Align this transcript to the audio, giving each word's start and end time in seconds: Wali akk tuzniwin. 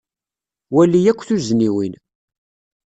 Wali 0.73 0.99
akk 1.11 1.21
tuzniwin. 1.27 1.93